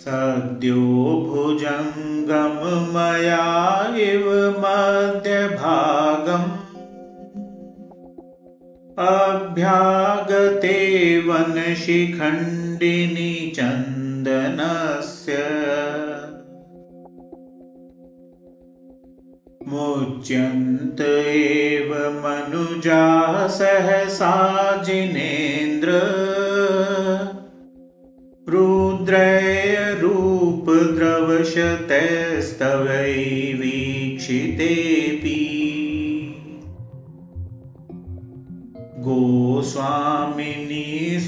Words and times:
सद्यो 0.03 1.25
भुजङ्गं 1.29 2.93
मया 2.93 3.95
इव 3.95 4.59
मध्यभागम्। 4.59 6.51
अभ्यागते 8.99 11.19
वनशिखण्डिनि 11.19 13.53
चन्दनस्य। 13.55 15.37
मुच्यन्त 19.67 21.27
एव 21.27 21.95
मनुजा 21.95 23.47
सहसा 23.47 24.83
जिनेन्द्र। 24.83 25.93
रुद्रयरूपद्रवशतस्तवै 28.49 29.62
वीक्षितेऽपि 33.53 35.39
गोस्वामिनी 38.99 41.19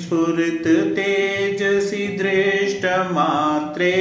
तेजसि 0.95 2.07
दृष्टमात्रे 2.07 3.92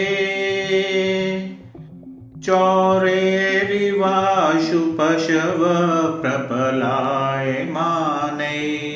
चौरेरिवाशु 2.47 4.81
पशव 5.01 5.65
प्रपलायमानै 6.21 8.94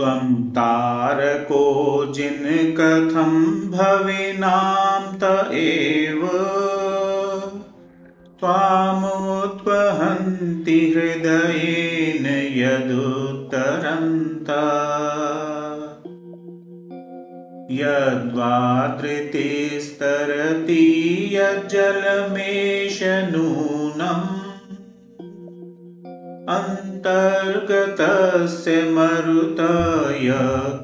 त्वं 0.00 0.50
तारको 0.50 2.04
जिन्कथं 2.14 3.70
भविनां 3.70 5.18
त 5.18 5.52
एव। 5.52 6.30
त्वामुत्वहन्ति 8.40 10.92
हृदयेन 10.96 12.58
यदुत्तरन्त। 12.58 14.50
यद्वा 17.70 18.98
धृतिस्तरति 19.00 21.30
यज्जलमेष 21.34 23.02
नूनम् 23.02 24.50
अन्तर्गतस्य 27.06 28.90
मरुतय 28.90 30.32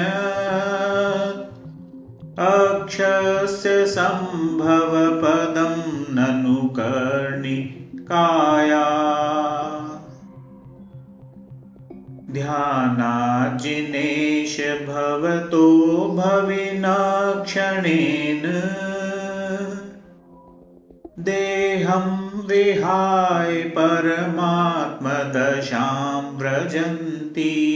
अक्षस्य 2.47 3.75
सम्भवपदं 3.93 5.77
ननु 6.17 6.55
कर्णिकाया 6.79 8.83
ध्यानाजिनेश 12.37 14.55
भवतो 14.87 15.67
भविना 16.17 16.97
क्षणेन 17.45 18.43
देहं 21.29 22.20
विहाय 22.47 23.55
परमात्मदशां 23.55 26.37
व्रजन्ति। 26.37 27.67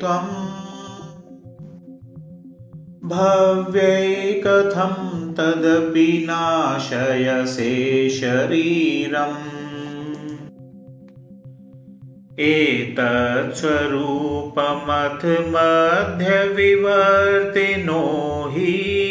त्वम् 0.00 0.48
भव्यैकथं 3.08 4.94
तदपि 5.34 6.26
नाशयसे 6.30 8.10
शरीरम्। 8.10 9.58
एतत्स्वरूपमथ 12.40 15.24
मध्यविवर्तिनो 15.24 16.44
हि 18.48 19.07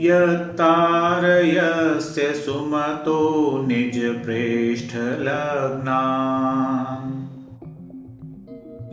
यत्तारयस्य 0.00 2.34
सुमतो 2.34 3.64
निजप्रेष्ठलग्ना 3.68 6.00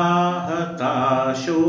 हताशो 0.48 1.62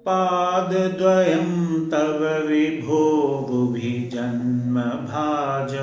पादद्वयं 0.09 1.49
तव 1.89 2.21
विभो 2.47 3.01
भुवि 3.49 3.91
जन्मभाज 4.13 5.73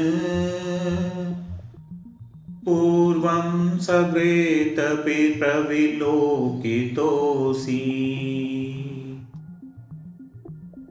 पूर्वं 2.65 3.79
सवेतपि 3.79 5.29
प्रविलोकितोऽसि। 5.29 8.09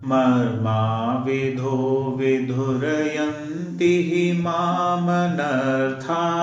मर्माविधो 0.04 2.14
विधुरयन्ति 2.18 3.84
हि 3.84 4.42
मामनर्था 4.42 6.42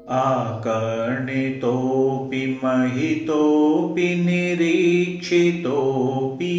आकर्णितोऽपि 0.10 2.60
महितोऽपि 2.64 4.16
निरीक्षितोऽपि। 4.16 6.58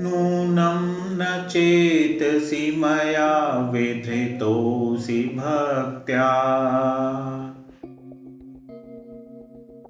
नूनं 0.00 1.14
न 1.14 1.48
चेतसि 1.48 2.74
मया 2.78 3.70
विधृतोऽसि 3.72 5.22
भक्त्या 5.22 6.30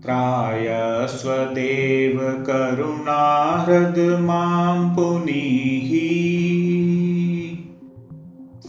त्रायस्वदेव 0.03 2.15
करुणाहृद 2.47 3.97
मां 4.27 4.77
पुनीः 4.95 5.91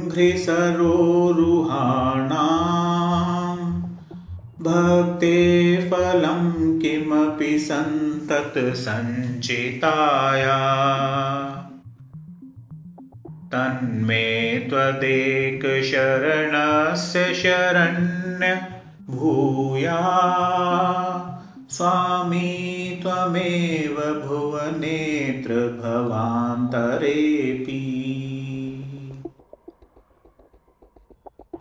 भक्ते 4.68 5.34
फलं 5.90 6.46
किमपि 6.80 7.52
सन्ततसञ्चिताया 8.28 8.96
तन्मे 13.54 14.26
त्वदेकशरणस्य 14.70 15.74
शरण्य 17.42 18.50
भूया 19.10 20.02
स्वामी 21.78 22.50
त्वमेव 23.04 23.96
भुवनेत्र 24.26 25.54
भवान्तरेऽपि 25.82 27.80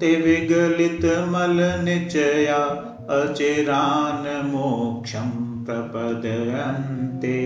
ते 0.00 0.16
विगलितमलनिचया 0.16 2.92
अचिरान् 3.10 4.52
मोक्षं 4.52 5.64
प्रपदयन्ते 5.64 7.36